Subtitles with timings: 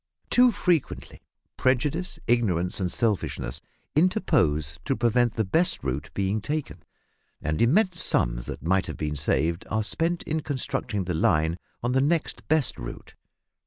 [0.31, 1.21] Too frequently
[1.57, 3.61] prejudice, ignorance, and selfishness
[3.95, 6.81] interpose to prevent the best route being taken,
[7.39, 11.91] and immense sums that might have been saved are spent in constructing the line on
[11.91, 13.13] the next best route.